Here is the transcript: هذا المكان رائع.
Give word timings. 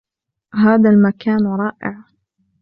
هذا 0.53 0.89
المكان 0.89 1.47
رائع. 1.47 2.03